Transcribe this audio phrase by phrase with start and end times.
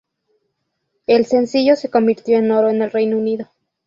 [1.05, 3.49] El sencillo se convirtió en Oro en el Reino Unido.